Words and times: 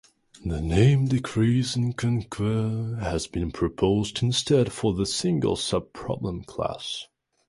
The 0.43 0.61
name 0.61 1.09
decrease 1.09 1.75
and 1.75 1.95
conquer 1.95 2.97
has 3.01 3.27
been 3.27 3.51
proposed 3.51 4.23
instead 4.23 4.71
for 4.73 4.95
the 4.95 5.05
single-subproblem 5.05 6.47
class. 6.47 7.05